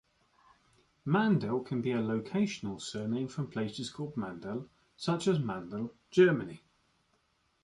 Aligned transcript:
Mandel 1.05 1.59
can 1.59 1.79
be 1.83 1.91
a 1.91 1.99
locational 1.99 2.81
surname, 2.81 3.27
from 3.27 3.51
places 3.51 3.91
called 3.91 4.17
Mandel, 4.17 4.67
such 4.97 5.27
as 5.27 5.37
Mandel, 5.39 5.93
Germany. 6.09 6.63